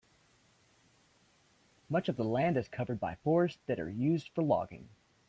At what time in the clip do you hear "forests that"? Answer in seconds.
3.13-3.79